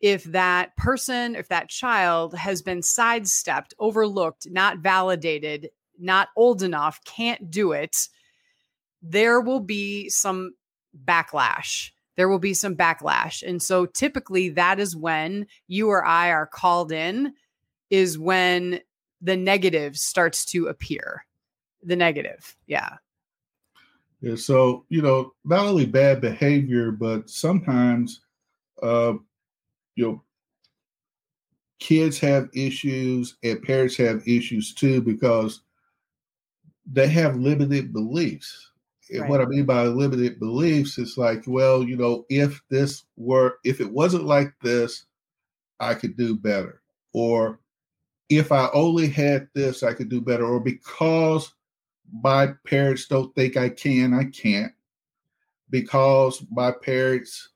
if 0.01 0.25
that 0.25 0.77
person, 0.77 1.37
if 1.37 1.49
that 1.49 1.69
child 1.69 2.35
has 2.35 2.63
been 2.63 2.83
sidestepped, 2.83 3.75
overlooked, 3.79 4.49
not 4.51 4.79
validated, 4.79 5.71
not 5.99 6.29
old 6.37 6.63
enough, 6.63 7.01
can't 7.05 7.51
do 7.51 7.73
it, 7.73 8.09
there 9.03 9.41
will 9.41 9.61
be 9.61 10.09
some 10.09 10.53
backlash 11.05 11.91
there 12.19 12.29
will 12.29 12.41
be 12.41 12.53
some 12.53 12.75
backlash. 12.75 13.45
And 13.47 13.63
so 13.63 13.87
typically 13.87 14.49
that 14.51 14.81
is 14.81 14.97
when 14.97 15.47
you 15.69 15.89
or 15.89 16.05
I 16.05 16.33
are 16.33 16.49
called 16.49 16.91
in, 16.91 17.33
is 17.91 18.19
when 18.19 18.81
the 19.23 19.37
negative 19.37 19.97
starts 19.97 20.45
to 20.47 20.67
appear. 20.67 21.25
The 21.85 21.95
negative. 21.95 22.57
Yeah. 22.67 22.97
Yeah. 24.21 24.35
So, 24.37 24.85
you 24.89 25.03
know, 25.03 25.33
not 25.45 25.67
only 25.67 25.87
bad 25.87 26.21
behavior, 26.21 26.91
but 26.91 27.31
sometimes, 27.31 28.21
uh, 28.83 29.15
you 29.95 30.07
know, 30.07 30.23
kids 31.79 32.19
have 32.19 32.49
issues 32.53 33.37
and 33.45 33.63
parents 33.63 33.97
have 33.97 34.27
issues 34.27 34.75
too 34.75 35.01
because 35.01 35.63
they 36.91 37.07
have 37.07 37.37
limited 37.37 37.93
beliefs 37.93 38.69
right. 39.17 39.29
what 39.29 39.41
I 39.41 39.47
mean 39.47 39.65
by 39.65 39.85
limited 39.85 40.39
beliefs 40.39 40.99
is 40.99 41.17
like, 41.17 41.45
well, 41.47 41.83
you 41.83 41.97
know, 41.97 42.25
if 42.29 42.61
this 42.69 43.05
were, 43.17 43.59
if 43.65 43.81
it 43.81 43.91
wasn't 43.91 44.25
like 44.25 44.53
this, 44.63 45.07
I 45.81 45.95
could 45.95 46.17
do 46.17 46.37
better. 46.37 46.83
Or 47.13 47.61
if 48.29 48.53
I 48.53 48.69
only 48.75 49.09
had 49.09 49.49
this, 49.55 49.83
I 49.83 49.95
could 49.95 50.09
do 50.09 50.21
better. 50.21 50.45
Or 50.45 50.61
because 50.61 51.53
my 52.13 52.49
parents 52.67 53.07
don't 53.07 53.35
think 53.35 53.57
I 53.57 53.69
can, 53.69 54.15
I 54.15 54.25
can't. 54.25 54.73
Because 55.71 56.45
my 56.51 56.73
parents 56.73 57.51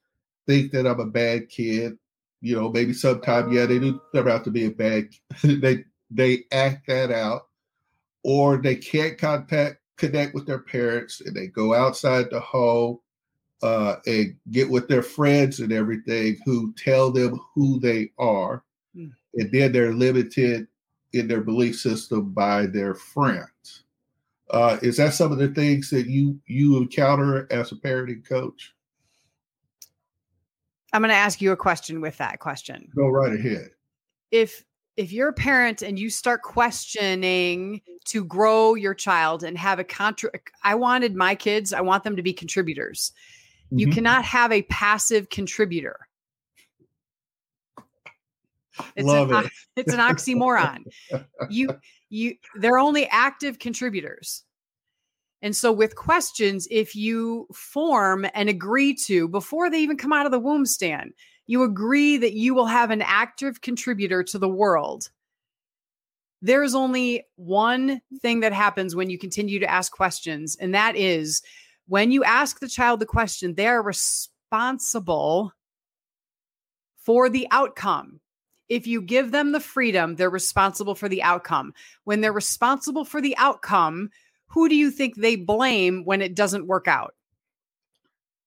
think 0.47 0.73
that 0.73 0.87
I'm 0.87 1.01
a 1.01 1.07
bad 1.07 1.49
kid, 1.49 1.97
you 2.41 2.57
know, 2.57 2.71
maybe 2.71 2.93
sometime, 2.93 3.53
yeah, 3.53 3.67
they 3.67 3.79
do 3.79 4.01
turn 4.15 4.29
out 4.29 4.45
to 4.45 4.51
be 4.51 4.67
a 4.67 4.71
bad 4.71 5.09
they 5.43 5.85
they 6.11 6.45
act 6.53 6.87
that 6.89 7.11
out, 7.11 7.49
or 8.23 8.59
they 8.59 8.77
can't 8.77 9.17
contact 9.17 9.79
connect 9.97 10.35
with 10.35 10.47
their 10.47 10.59
parents 10.59 11.21
and 11.21 11.35
they 11.35 11.47
go 11.47 11.75
outside 11.75 12.27
the 12.31 12.41
home 12.41 12.99
uh, 13.63 13.97
and 14.07 14.35
get 14.51 14.69
with 14.69 14.89
their 14.89 15.03
friends 15.03 15.61
and 15.61 15.73
everything 15.73 16.37
who 16.45 16.73
tell 16.75 17.13
them 17.13 17.41
who 17.55 17.79
they 17.79 18.11
are. 18.19 18.65
Mm. 18.97 19.13
And 19.35 19.53
then 19.53 19.71
they're 19.73 19.95
limited 19.95 20.67
in 21.13 21.29
their 21.29 21.41
belief 21.41 21.79
system 21.79 22.33
by 22.33 22.67
their 22.67 22.95
friends. 22.95 23.85
Uh, 24.53 24.79
is 24.83 24.99
that 24.99 25.15
some 25.15 25.33
of 25.33 25.39
the 25.39 25.49
things 25.49 25.89
that 25.91 26.07
you 26.07 26.39
you 26.47 26.77
encounter 26.77 27.49
as 27.51 27.73
a 27.73 27.75
parenting 27.75 28.27
coach? 28.27 28.75
I'm 30.93 31.01
going 31.01 31.09
to 31.09 31.15
ask 31.15 31.41
you 31.41 31.53
a 31.53 31.57
question 31.57 32.03
with 32.03 32.19
that 32.19 32.39
question. 32.39 32.91
Go 32.95 33.09
right 33.09 33.33
ahead. 33.33 33.71
If 34.31 34.63
if 34.99 35.11
you're 35.11 35.29
a 35.29 35.33
parent 35.33 35.81
and 35.81 35.99
you 35.99 36.11
start 36.11 36.43
questioning 36.43 37.81
to 38.05 38.25
grow 38.25 38.75
your 38.75 38.93
child 38.93 39.43
and 39.43 39.57
have 39.57 39.79
a 39.79 39.85
contra 39.85 40.31
I 40.63 40.75
wanted 40.75 41.15
my 41.15 41.35
kids, 41.35 41.73
I 41.73 41.81
want 41.81 42.05
them 42.05 42.17
to 42.17 42.23
be 42.23 42.35
contributors. 42.35 43.13
Mm-hmm. 43.67 43.79
You 43.79 43.87
cannot 43.89 44.25
have 44.27 44.53
a 44.53 44.63
passive 44.63 45.31
contributor. 45.31 45.97
It's 48.97 49.07
Love 49.07 49.31
an, 49.31 49.47
it. 49.47 49.53
It's 49.77 49.93
an 49.95 50.01
oxymoron. 50.01 50.85
you 51.51 51.71
you 52.13 52.35
they're 52.57 52.79
only 52.79 53.09
active 53.09 53.59
contributors. 53.59 54.45
And 55.41 55.57
so 55.57 55.73
with 55.73 55.97
questions, 55.97 56.69
if 56.71 56.95
you 56.95 57.49
form 57.53 58.27
and 58.35 58.49
agree 58.49 58.95
to 59.07 59.27
before 59.27 59.71
they 59.71 59.81
even 59.81 59.97
come 59.97 60.13
out 60.13 60.27
of 60.27 60.31
the 60.31 60.39
womb 60.39 60.67
stand, 60.67 61.15
you 61.47 61.65
agree 61.65 62.19
that 62.19 62.35
you 62.35 62.55
will 62.55 62.67
have 62.67 62.91
an 62.91 63.03
active 63.03 63.61
contributor 63.63 64.23
to 64.25 64.39
the 64.39 64.49
world. 64.49 65.11
There's 66.43 66.75
only 66.75 67.25
one 67.37 68.01
thing 68.21 68.41
that 68.41 68.53
happens 68.53 68.95
when 68.95 69.09
you 69.11 69.19
continue 69.19 69.59
to 69.59 69.71
ask 69.71 69.91
questions, 69.91 70.57
and 70.61 70.75
that 70.75 70.95
is 70.97 71.43
when 71.89 72.13
you 72.13 72.23
ask 72.25 72.61
the 72.61 72.69
child 72.69 73.01
the 73.01 73.07
question, 73.07 73.55
they 73.55 73.67
are 73.67 73.83
responsible 73.83 75.53
for 76.99 77.29
the 77.29 77.49
outcome. 77.51 78.21
If 78.73 78.87
you 78.87 79.03
give 79.03 79.33
them 79.33 79.53
the 79.53 79.61
freedom, 79.61 80.17
they're 80.17 80.31
responsible 80.31 80.95
for 80.95 81.07
the 81.07 81.23
outcome. 81.23 81.75
When 82.05 82.23
they're 82.23 82.33
responsible 82.33 83.05
for 83.05 83.21
the 83.21 83.37
outcome, 83.37 84.09
who 84.47 84.67
do 84.67 84.75
you 84.75 84.91
think 84.91 85.15
they 85.15 85.37
blame 85.37 86.07
when 86.07 86.23
it 86.23 86.35
doesn't 86.35 86.67
work 86.67 86.89
out? 86.89 87.15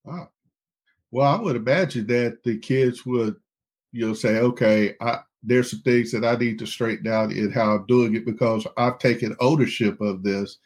Wow. 0.03 0.29
Well, 1.12 1.32
I 1.32 1.39
would 1.39 1.55
imagine 1.55 2.08
that 2.08 2.41
the 2.44 2.58
kids 2.58 3.05
would, 3.05 3.36
you 3.91 4.08
know, 4.08 4.15
say, 4.15 4.39
okay, 4.39 4.96
I, 5.00 5.20
there's 5.44 5.70
some 5.70 5.82
things 5.82 6.12
that 6.13 6.25
I 6.25 6.36
need 6.38 6.58
to 6.58 6.65
straighten 6.65 7.05
out 7.05 7.32
in 7.32 7.51
how 7.51 7.75
I'm 7.75 7.86
doing 7.86 8.15
it 8.15 8.25
because 8.25 8.65
I've 8.77 8.98
taken 8.98 9.36
ownership 9.39 10.01
of 10.01 10.24
this. 10.24 10.58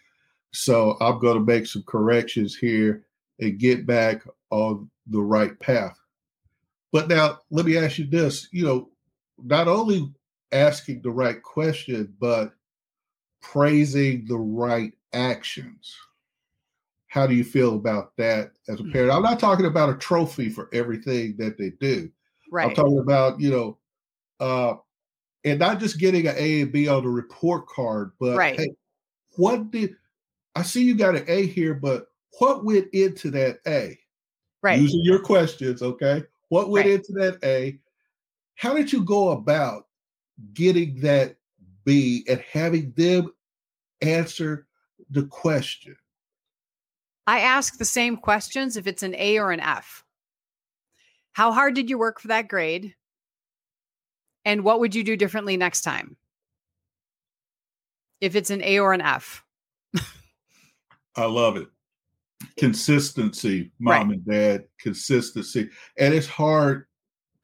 So 0.54 0.96
I'm 1.02 1.20
going 1.20 1.38
to 1.38 1.44
make 1.44 1.66
some 1.66 1.84
corrections 1.84 2.56
here 2.56 3.04
and 3.42 3.60
get 3.60 3.86
back 3.86 4.22
on 4.52 4.90
the 5.08 5.22
right 5.22 5.60
path. 5.60 6.00
But 6.94 7.10
now 7.10 7.40
let 7.52 7.66
me 7.66 7.78
ask 7.78 7.98
you 7.98 8.08
this, 8.08 8.48
you 8.54 8.64
know, 8.64 8.90
not 9.44 9.68
only 9.68 10.12
asking 10.52 11.02
the 11.02 11.12
right 11.12 11.42
question, 11.42 12.14
but 12.20 12.54
praising 13.42 14.26
the 14.28 14.38
right 14.38 14.94
actions. 15.14 15.96
How 17.08 17.26
do 17.26 17.34
you 17.34 17.44
feel 17.44 17.76
about 17.76 18.16
that 18.18 18.52
as 18.68 18.80
a 18.80 18.84
parent? 18.84 19.12
I'm 19.12 19.24
not 19.24 19.40
talking 19.40 19.66
about 19.66 19.90
a 19.90 19.96
trophy 19.96 20.50
for 20.50 20.70
everything 20.74 21.36
that 21.38 21.58
they 21.58 21.72
do. 21.72 22.10
Right. 22.52 22.68
I'm 22.68 22.76
talking 22.76 23.00
about, 23.00 23.40
you 23.40 23.50
know, 23.50 23.78
uh, 24.40 24.76
and 25.44 25.60
not 25.60 25.80
just 25.80 26.00
getting 26.00 26.28
an 26.28 26.36
A 26.38 26.62
and 26.62 26.72
B 26.72 26.88
on 26.88 27.04
the 27.04 27.10
report 27.10 27.68
card, 27.68 28.12
but 28.20 28.38
right. 28.38 28.60
hey, 28.60 28.70
what 29.38 29.72
did 29.72 29.96
I 30.56 30.62
see 30.62 30.84
you 30.84 30.96
got 30.96 31.16
an 31.16 31.26
A 31.28 31.46
here, 31.48 31.74
but 31.74 32.08
what 32.38 32.64
went 32.64 32.90
into 32.94 33.32
that 33.32 33.60
A? 33.66 33.98
Right. 34.62 34.80
Using 34.80 35.02
your 35.04 35.20
questions, 35.20 35.82
okay? 35.82 36.24
What 36.50 36.70
went 36.70 36.86
Right. 36.86 36.96
into 36.96 37.14
that 37.14 37.40
A? 37.44 37.80
How 38.60 38.74
did 38.74 38.92
you 38.92 39.06
go 39.06 39.30
about 39.30 39.88
getting 40.54 41.00
that 41.00 41.38
B 41.86 42.26
and 42.28 42.44
having 42.52 42.92
them 42.92 43.32
answer 44.02 44.68
the 45.10 45.24
question? 45.28 45.96
I 47.26 47.40
ask 47.40 47.78
the 47.78 47.86
same 47.86 48.18
questions 48.18 48.76
if 48.76 48.86
it's 48.86 49.02
an 49.02 49.16
A 49.16 49.38
or 49.38 49.52
an 49.52 49.62
F. 49.62 50.04
How 51.32 51.54
hard 51.54 51.74
did 51.74 51.90
you 51.90 51.98
work 51.98 52.20
for 52.20 52.28
that 52.28 52.50
grade? 52.50 52.96
And 54.44 54.66
what 54.66 54.82
would 54.82 54.94
you 54.94 55.06
do 55.06 55.16
differently 55.16 55.56
next 55.56 55.84
time? 55.84 56.18
If 58.20 58.36
it's 58.36 58.50
an 58.50 58.62
A 58.62 58.80
or 58.80 58.92
an 58.92 59.00
F. 59.00 59.42
I 61.16 61.24
love 61.24 61.56
it. 61.56 61.70
Consistency, 62.58 63.72
mom 63.80 64.10
Right. 64.10 64.18
and 64.18 64.26
dad, 64.26 64.66
consistency. 64.82 65.70
And 65.98 66.14
it's 66.14 66.28
hard 66.28 66.88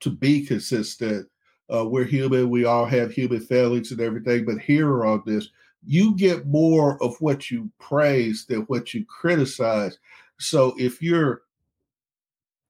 to 0.01 0.09
be 0.09 0.45
consistent. 0.45 1.27
Uh, 1.73 1.85
we're 1.85 2.03
human, 2.05 2.49
we 2.49 2.65
all 2.65 2.85
have 2.85 3.11
human 3.11 3.39
failings 3.39 3.91
and 3.91 4.01
everything, 4.01 4.45
but 4.45 4.59
here 4.59 5.05
on 5.05 5.23
this, 5.25 5.49
you 5.85 6.15
get 6.15 6.45
more 6.45 7.01
of 7.03 7.15
what 7.19 7.49
you 7.49 7.69
praise 7.79 8.45
than 8.47 8.61
what 8.61 8.93
you 8.93 9.05
criticize. 9.05 9.97
So 10.39 10.75
if 10.77 11.01
you're 11.01 11.41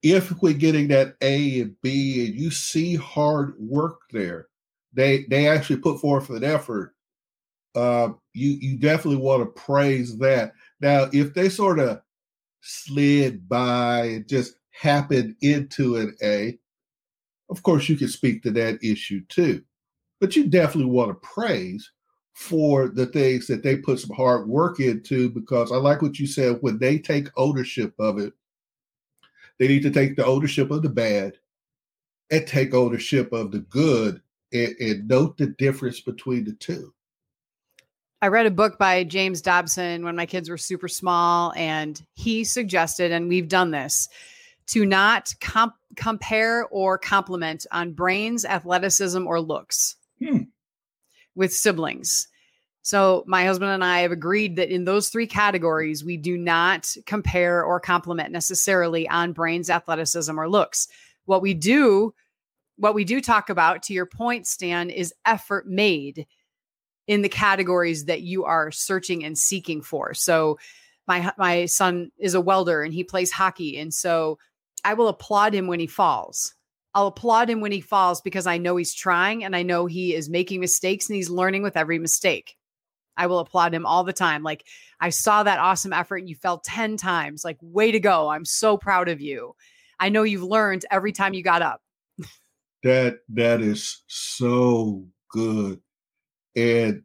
if 0.03 0.31
we're 0.39 0.53
getting 0.53 0.87
that 0.89 1.15
A 1.21 1.61
and 1.61 1.75
B 1.81 2.27
and 2.27 2.35
you 2.35 2.51
see 2.51 2.95
hard 2.95 3.55
work 3.57 4.01
there, 4.11 4.47
they 4.93 5.25
they 5.29 5.47
actually 5.47 5.77
put 5.77 5.99
forth 5.99 6.29
an 6.29 6.43
effort. 6.43 6.93
Uh, 7.73 8.09
you 8.33 8.51
you 8.61 8.77
definitely 8.77 9.19
want 9.19 9.41
to 9.41 9.61
praise 9.61 10.17
that. 10.19 10.53
Now, 10.79 11.09
if 11.11 11.33
they 11.33 11.49
sort 11.49 11.79
of 11.79 12.01
slid 12.61 13.49
by 13.49 14.03
and 14.03 14.27
just 14.27 14.57
happened 14.71 15.35
into 15.41 15.95
an 15.95 16.15
A, 16.21 16.59
of 17.49 17.63
course 17.63 17.89
you 17.89 17.95
can 17.97 18.07
speak 18.07 18.43
to 18.43 18.51
that 18.51 18.83
issue 18.83 19.21
too. 19.29 19.63
But 20.19 20.35
you 20.35 20.47
definitely 20.47 20.91
want 20.91 21.09
to 21.09 21.27
praise 21.27 21.91
for 22.33 22.89
the 22.89 23.05
things 23.05 23.47
that 23.47 23.63
they 23.63 23.77
put 23.77 23.99
some 23.99 24.15
hard 24.15 24.47
work 24.47 24.79
into 24.79 25.29
because 25.29 25.71
I 25.71 25.77
like 25.77 26.01
what 26.01 26.19
you 26.19 26.27
said 26.27 26.57
when 26.61 26.77
they 26.79 26.99
take 26.99 27.29
ownership 27.37 27.93
of 27.99 28.19
it, 28.19 28.33
they 29.57 29.67
need 29.67 29.83
to 29.83 29.91
take 29.91 30.15
the 30.15 30.25
ownership 30.25 30.69
of 30.69 30.81
the 30.81 30.89
bad 30.89 31.37
and 32.31 32.45
take 32.45 32.73
ownership 32.73 33.31
of 33.31 33.51
the 33.51 33.59
good 33.59 34.21
and, 34.51 34.75
and 34.79 35.07
note 35.07 35.37
the 35.37 35.47
difference 35.47 36.01
between 36.01 36.43
the 36.43 36.53
two. 36.53 36.93
I 38.21 38.27
read 38.27 38.47
a 38.47 38.51
book 38.51 38.79
by 38.79 39.03
James 39.03 39.41
Dobson 39.41 40.03
when 40.03 40.15
my 40.15 40.25
kids 40.25 40.49
were 40.49 40.57
super 40.57 40.87
small, 40.87 41.53
and 41.55 42.01
he 42.15 42.43
suggested, 42.43 43.11
and 43.11 43.27
we've 43.29 43.47
done 43.47 43.71
this, 43.71 44.09
to 44.67 44.85
not 44.85 45.33
comp- 45.39 45.75
compare 45.95 46.65
or 46.67 46.97
compliment 46.97 47.65
on 47.71 47.93
brains, 47.93 48.45
athleticism, 48.45 49.25
or 49.27 49.39
looks 49.39 49.95
Hmm. 50.19 50.43
with 51.35 51.53
siblings. 51.53 52.27
So, 52.81 53.23
my 53.25 53.45
husband 53.45 53.71
and 53.71 53.83
I 53.83 54.01
have 54.01 54.11
agreed 54.11 54.57
that 54.57 54.69
in 54.69 54.85
those 54.85 55.09
three 55.09 55.25
categories, 55.27 56.03
we 56.03 56.17
do 56.17 56.37
not 56.37 56.95
compare 57.05 57.63
or 57.63 57.79
compliment 57.79 58.31
necessarily 58.31 59.07
on 59.09 59.33
brains, 59.33 59.69
athleticism, 59.69 60.39
or 60.39 60.47
looks. 60.47 60.87
What 61.25 61.41
we 61.41 61.55
do, 61.55 62.13
what 62.77 62.93
we 62.93 63.03
do 63.03 63.21
talk 63.21 63.49
about, 63.49 63.83
to 63.83 63.93
your 63.93 64.05
point, 64.05 64.45
Stan, 64.45 64.91
is 64.91 65.13
effort 65.25 65.67
made 65.67 66.27
in 67.07 67.21
the 67.23 67.29
categories 67.29 68.05
that 68.05 68.21
you 68.21 68.45
are 68.45 68.71
searching 68.71 69.23
and 69.23 69.37
seeking 69.37 69.81
for. 69.81 70.13
So 70.13 70.59
my 71.07 71.31
my 71.37 71.65
son 71.65 72.11
is 72.17 72.33
a 72.33 72.41
welder 72.41 72.81
and 72.81 72.93
he 72.93 73.03
plays 73.03 73.31
hockey 73.31 73.77
and 73.79 73.93
so 73.93 74.37
I 74.85 74.93
will 74.93 75.07
applaud 75.09 75.53
him 75.53 75.67
when 75.67 75.79
he 75.81 75.87
falls. 75.87 76.53
I'll 76.93 77.07
applaud 77.07 77.49
him 77.49 77.59
when 77.59 77.73
he 77.73 77.81
falls 77.81 78.21
because 78.21 78.47
I 78.47 78.57
know 78.57 78.77
he's 78.77 78.93
trying 78.93 79.43
and 79.43 79.53
I 79.55 79.63
know 79.63 79.85
he 79.85 80.13
is 80.13 80.29
making 80.29 80.61
mistakes 80.61 81.09
and 81.09 81.15
he's 81.17 81.29
learning 81.29 81.63
with 81.63 81.75
every 81.75 81.99
mistake. 81.99 82.55
I 83.17 83.27
will 83.27 83.39
applaud 83.39 83.73
him 83.73 83.85
all 83.85 84.03
the 84.05 84.13
time. 84.13 84.43
Like 84.43 84.65
I 85.01 85.09
saw 85.09 85.43
that 85.43 85.59
awesome 85.59 85.91
effort 85.91 86.17
and 86.17 86.29
you 86.29 86.35
fell 86.35 86.59
10 86.59 86.95
times. 86.97 87.43
Like 87.43 87.57
way 87.61 87.91
to 87.91 87.99
go. 87.99 88.29
I'm 88.29 88.45
so 88.45 88.77
proud 88.77 89.09
of 89.09 89.19
you. 89.19 89.55
I 89.99 90.09
know 90.09 90.23
you've 90.23 90.43
learned 90.43 90.85
every 90.91 91.11
time 91.11 91.33
you 91.33 91.43
got 91.43 91.61
up. 91.61 91.81
That 92.83 93.19
that 93.29 93.61
is 93.61 94.03
so 94.07 95.07
good. 95.29 95.81
And 96.55 97.01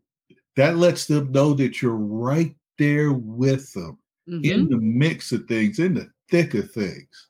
that 0.57 0.77
lets 0.77 1.07
them 1.07 1.33
know 1.33 1.55
that 1.55 1.81
you're 1.81 1.97
right 1.97 2.55
there 2.79 3.13
with 3.13 3.73
them 3.73 3.99
Mhm. 4.29 4.45
in 4.45 4.69
the 4.69 4.77
mix 4.77 5.33
of 5.33 5.47
things, 5.47 5.79
in 5.79 5.95
the 5.95 6.11
thick 6.31 6.53
of 6.55 6.71
things. 6.71 7.29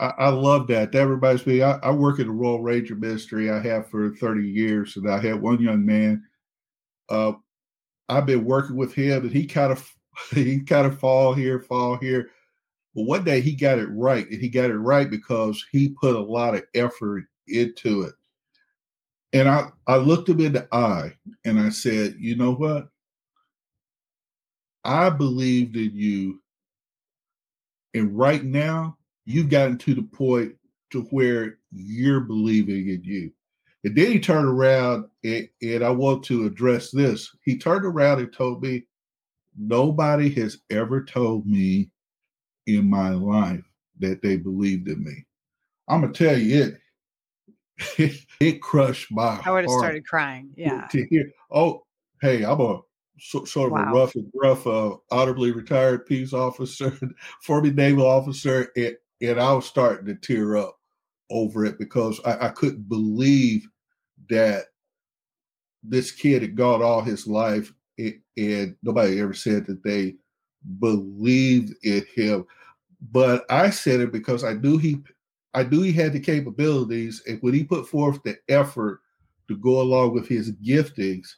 I, 0.00 0.28
love 0.28 0.66
that. 0.68 0.92
That 0.92 1.06
reminds 1.06 1.46
me, 1.46 1.62
I, 1.62 1.76
I 1.76 1.90
work 1.90 2.18
in 2.18 2.26
the 2.26 2.32
Royal 2.32 2.62
Ranger 2.62 2.96
Ministry. 2.96 3.50
I 3.50 3.60
have 3.60 3.88
for 3.88 4.14
30 4.16 4.46
years, 4.46 4.96
and 4.96 5.08
I 5.08 5.20
had 5.20 5.40
one 5.40 5.60
young 5.60 5.86
man. 5.86 6.24
Uh, 7.08 7.32
I've 8.08 8.26
been 8.26 8.44
working 8.44 8.76
with 8.76 8.92
him, 8.92 9.22
and 9.22 9.32
he 9.32 9.46
kind 9.46 9.72
of 9.72 9.88
he 10.32 10.60
kind 10.60 10.86
of 10.86 10.98
fall 10.98 11.32
here, 11.32 11.60
fall 11.60 11.96
here. 11.96 12.30
But 12.94 13.04
one 13.04 13.24
day 13.24 13.40
he 13.40 13.54
got 13.54 13.78
it 13.78 13.88
right, 13.90 14.28
and 14.28 14.40
he 14.40 14.48
got 14.48 14.70
it 14.70 14.78
right 14.78 15.08
because 15.08 15.64
he 15.70 15.90
put 16.00 16.16
a 16.16 16.20
lot 16.20 16.54
of 16.54 16.64
effort 16.74 17.24
into 17.46 18.02
it. 18.02 18.14
And 19.34 19.48
I, 19.48 19.70
I 19.88 19.96
looked 19.96 20.28
him 20.28 20.40
in 20.40 20.52
the 20.52 20.68
eye 20.72 21.12
and 21.44 21.58
I 21.58 21.70
said, 21.70 22.14
you 22.20 22.36
know 22.36 22.54
what? 22.54 22.88
I 24.84 25.10
believed 25.10 25.76
in 25.76 25.90
you. 25.92 26.40
And 27.94 28.16
right 28.16 28.44
now, 28.44 28.96
you've 29.24 29.48
gotten 29.48 29.78
to 29.78 29.94
the 29.94 30.02
point 30.02 30.54
to 30.90 31.02
where 31.10 31.58
you're 31.72 32.20
believing 32.20 32.88
in 32.88 33.02
you. 33.02 33.32
And 33.84 33.94
then 33.96 34.12
he 34.12 34.20
turned 34.20 34.48
around 34.48 35.06
and, 35.24 35.48
and 35.60 35.84
I 35.84 35.90
want 35.90 36.24
to 36.24 36.46
address 36.46 36.90
this. 36.90 37.30
He 37.44 37.58
turned 37.58 37.84
around 37.84 38.20
and 38.20 38.32
told 38.32 38.62
me, 38.62 38.86
Nobody 39.56 40.30
has 40.30 40.58
ever 40.70 41.04
told 41.04 41.46
me 41.46 41.90
in 42.66 42.90
my 42.90 43.10
life 43.10 43.62
that 44.00 44.20
they 44.20 44.36
believed 44.36 44.88
in 44.88 45.04
me. 45.04 45.24
I'm 45.88 46.00
gonna 46.00 46.12
tell 46.12 46.36
you 46.36 46.74
it 47.98 48.16
it, 48.40 48.62
crushed 48.62 49.12
my 49.12 49.40
I 49.44 49.50
would 49.50 49.64
have 49.64 49.70
started 49.70 50.06
crying. 50.06 50.50
Yeah. 50.56 50.86
To 50.90 51.06
hear, 51.06 51.30
oh, 51.52 51.84
hey, 52.20 52.44
I'm 52.44 52.60
a 52.60 52.80
so, 53.18 53.44
sort 53.44 53.68
of 53.68 53.72
wow. 53.72 53.92
a 53.92 53.94
rough 53.94 54.14
and 54.14 54.30
rough, 54.34 54.66
uh, 54.66 54.96
honorably 55.10 55.52
retired 55.52 56.06
peace 56.06 56.32
officer, 56.32 56.96
former 57.42 57.70
naval 57.70 58.06
officer, 58.06 58.68
and, 58.76 58.96
and 59.20 59.40
I 59.40 59.52
was 59.52 59.66
starting 59.66 60.06
to 60.06 60.14
tear 60.14 60.56
up 60.56 60.78
over 61.30 61.64
it 61.64 61.78
because 61.78 62.20
I, 62.24 62.46
I 62.46 62.48
couldn't 62.50 62.88
believe 62.88 63.66
that 64.30 64.66
this 65.82 66.10
kid 66.10 66.42
had 66.42 66.56
gone 66.56 66.82
all 66.82 67.02
his 67.02 67.26
life 67.26 67.72
and, 67.98 68.20
and 68.36 68.76
nobody 68.82 69.20
ever 69.20 69.34
said 69.34 69.66
that 69.66 69.82
they 69.82 70.14
believed 70.78 71.74
in 71.82 72.04
him. 72.14 72.46
But 73.12 73.44
I 73.50 73.70
said 73.70 74.00
it 74.00 74.12
because 74.12 74.44
I 74.44 74.54
knew 74.54 74.78
he 74.78 74.98
I 75.52 75.62
knew 75.62 75.82
he 75.82 75.92
had 75.92 76.12
the 76.12 76.20
capabilities, 76.20 77.22
and 77.28 77.38
when 77.40 77.54
he 77.54 77.62
put 77.62 77.88
forth 77.88 78.20
the 78.24 78.36
effort 78.48 79.00
to 79.46 79.56
go 79.56 79.80
along 79.80 80.12
with 80.12 80.26
his 80.26 80.50
giftings, 80.50 81.28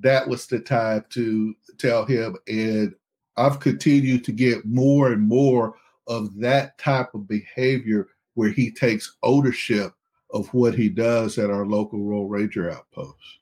that 0.00 0.26
was 0.26 0.46
the 0.46 0.58
time 0.58 1.04
to 1.10 1.54
tell 1.78 2.04
him. 2.04 2.36
And 2.48 2.94
I've 3.36 3.60
continued 3.60 4.24
to 4.24 4.32
get 4.32 4.66
more 4.66 5.12
and 5.12 5.22
more 5.22 5.76
of 6.06 6.36
that 6.38 6.78
type 6.78 7.14
of 7.14 7.28
behavior 7.28 8.08
where 8.34 8.50
he 8.50 8.70
takes 8.70 9.16
ownership 9.22 9.92
of 10.32 10.52
what 10.54 10.74
he 10.74 10.88
does 10.88 11.38
at 11.38 11.50
our 11.50 11.66
local 11.66 12.00
Royal 12.02 12.28
Ranger 12.28 12.70
outpost. 12.70 13.38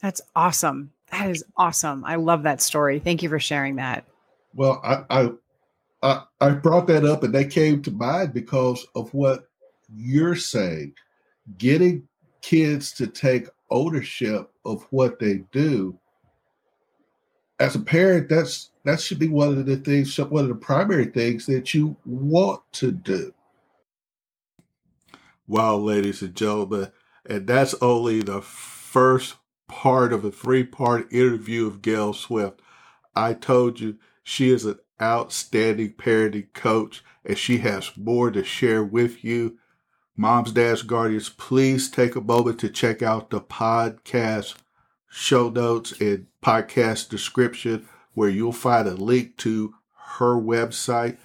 That's 0.00 0.20
awesome. 0.36 0.92
That 1.10 1.30
is 1.30 1.42
awesome. 1.56 2.04
I 2.04 2.16
love 2.16 2.42
that 2.42 2.60
story. 2.60 2.98
Thank 2.98 3.22
you 3.22 3.28
for 3.28 3.40
sharing 3.40 3.76
that. 3.76 4.04
Well, 4.54 4.80
I, 4.84 5.04
I 5.10 5.30
I, 6.40 6.50
brought 6.50 6.86
that 6.88 7.04
up 7.04 7.22
and 7.22 7.34
they 7.34 7.44
came 7.44 7.82
to 7.82 7.90
mind 7.90 8.32
because 8.32 8.86
of 8.94 9.12
what 9.12 9.48
you're 9.92 10.36
saying. 10.36 10.94
Getting 11.56 12.06
kids 12.40 12.92
to 12.92 13.06
take 13.06 13.48
ownership 13.70 14.50
of 14.64 14.86
what 14.90 15.18
they 15.18 15.38
do. 15.50 15.98
As 17.60 17.74
a 17.74 17.80
parent, 17.80 18.28
that's 18.28 18.70
that 18.84 19.00
should 19.00 19.18
be 19.18 19.28
one 19.28 19.48
of 19.48 19.66
the 19.66 19.76
things, 19.76 20.16
one 20.18 20.44
of 20.44 20.48
the 20.48 20.54
primary 20.54 21.06
things 21.06 21.46
that 21.46 21.74
you 21.74 21.96
want 22.06 22.62
to 22.72 22.92
do. 22.92 23.34
Well, 25.46 25.82
ladies 25.82 26.22
and 26.22 26.34
gentlemen, 26.34 26.92
and 27.26 27.46
that's 27.46 27.74
only 27.80 28.22
the 28.22 28.42
first 28.42 29.36
part 29.68 30.12
of 30.12 30.24
a 30.24 30.30
three 30.30 30.64
part 30.64 31.12
interview 31.12 31.66
of 31.66 31.82
Gail 31.82 32.12
Swift. 32.12 32.60
I 33.14 33.34
told 33.34 33.80
you 33.80 33.98
she 34.22 34.50
is 34.50 34.64
an 34.64 34.78
outstanding 35.00 35.94
parenting 35.94 36.52
coach 36.52 37.02
and 37.24 37.36
she 37.36 37.58
has 37.58 37.96
more 37.96 38.30
to 38.30 38.44
share 38.44 38.84
with 38.84 39.24
you. 39.24 39.58
Moms, 40.16 40.52
Dads, 40.52 40.82
Guardians, 40.82 41.28
please 41.28 41.90
take 41.90 42.16
a 42.16 42.20
moment 42.20 42.58
to 42.60 42.68
check 42.68 43.02
out 43.02 43.30
the 43.30 43.40
podcast 43.40 44.54
show 45.08 45.48
notes 45.48 45.92
and 46.00 46.26
podcast 46.42 47.08
description 47.08 47.88
where 48.14 48.28
you'll 48.28 48.52
find 48.52 48.86
a 48.88 48.94
link 48.94 49.36
to 49.38 49.74
her 50.18 50.34
website. 50.34 51.16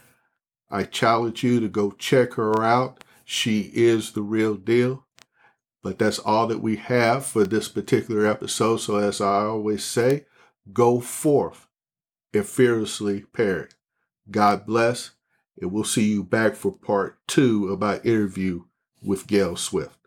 I 0.70 0.84
challenge 0.84 1.44
you 1.44 1.60
to 1.60 1.68
go 1.68 1.92
check 1.92 2.34
her 2.34 2.64
out. 2.64 3.04
She 3.26 3.72
is 3.74 4.12
the 4.12 4.22
real 4.22 4.56
deal. 4.56 5.06
But 5.82 6.00
that's 6.00 6.20
all 6.20 6.48
that 6.48 6.62
we 6.62 6.78
have 6.78 7.26
for 7.26 7.44
this 7.44 7.68
particular 7.68 8.26
episode. 8.26 8.78
So, 8.78 8.98
as 8.98 9.20
I 9.20 9.44
always 9.44 9.84
say, 9.84 10.26
go 10.72 11.02
forth 11.02 11.68
and 12.34 12.46
fearlessly 12.46 13.22
parent. 13.34 13.76
God 14.32 14.66
bless, 14.66 15.12
and 15.60 15.72
we'll 15.72 15.84
see 15.84 16.10
you 16.10 16.24
back 16.24 16.56
for 16.56 16.72
part 16.72 17.20
two 17.28 17.68
of 17.68 17.80
my 17.80 18.00
interview 18.00 18.64
with 19.04 19.28
Gail 19.28 19.58
Swift. 19.58 19.98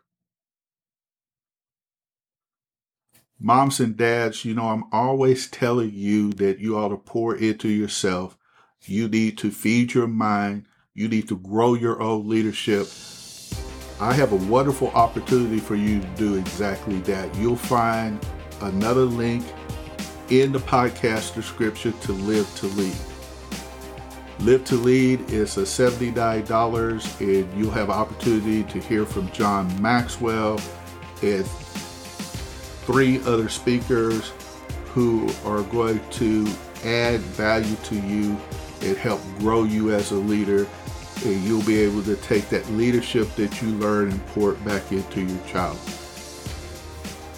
Moms 3.38 3.80
and 3.80 3.98
dads, 3.98 4.46
you 4.46 4.54
know, 4.54 4.68
I'm 4.68 4.84
always 4.92 5.50
telling 5.50 5.92
you 5.92 6.32
that 6.34 6.58
you 6.58 6.78
ought 6.78 6.88
to 6.88 6.96
pour 6.96 7.36
into 7.36 7.68
yourself. 7.68 8.38
You 8.86 9.08
need 9.08 9.36
to 9.38 9.50
feed 9.50 9.92
your 9.92 10.06
mind. 10.06 10.64
You 10.94 11.06
need 11.08 11.28
to 11.28 11.36
grow 11.36 11.74
your 11.74 12.00
own 12.00 12.26
leadership. 12.26 12.88
I 14.00 14.14
have 14.14 14.32
a 14.32 14.50
wonderful 14.50 14.88
opportunity 14.88 15.58
for 15.58 15.74
you 15.74 16.00
to 16.00 16.06
do 16.16 16.36
exactly 16.36 17.00
that. 17.00 17.34
You'll 17.36 17.56
find 17.56 18.24
another 18.62 19.04
link 19.04 19.44
in 20.30 20.52
the 20.52 20.58
podcast 20.60 21.34
description 21.34 21.92
to 22.00 22.12
Live 22.12 22.52
to 22.56 22.66
Lead. 22.68 22.96
Live 24.40 24.64
to 24.64 24.76
Lead 24.76 25.30
is 25.30 25.58
a 25.58 25.62
$79 25.62 27.20
and 27.20 27.58
you'll 27.58 27.70
have 27.70 27.90
opportunity 27.90 28.64
to 28.64 28.80
hear 28.80 29.04
from 29.04 29.30
John 29.32 29.82
Maxwell 29.82 30.58
and 31.22 31.46
three 32.86 33.20
other 33.24 33.48
speakers 33.48 34.32
who 34.86 35.28
are 35.44 35.62
going 35.64 36.00
to 36.10 36.46
add 36.84 37.20
value 37.20 37.76
to 37.84 37.96
you 37.96 38.38
and 38.82 38.96
help 38.96 39.20
grow 39.38 39.64
you 39.64 39.92
as 39.92 40.12
a 40.12 40.16
leader 40.16 40.66
and 41.24 41.42
you'll 41.42 41.64
be 41.64 41.80
able 41.80 42.02
to 42.02 42.14
take 42.16 42.48
that 42.48 42.68
leadership 42.70 43.28
that 43.34 43.60
you 43.60 43.68
learn 43.72 44.10
and 44.10 44.26
pour 44.28 44.52
it 44.52 44.64
back 44.64 44.92
into 44.92 45.22
your 45.22 45.46
child. 45.46 45.78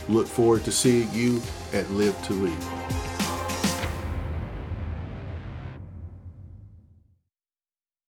Look 0.09 0.27
forward 0.27 0.65
to 0.65 0.73
seeing 0.73 1.11
you 1.13 1.41
at 1.73 1.91
Live 1.91 2.21
to 2.27 2.33
Lead. 2.35 2.98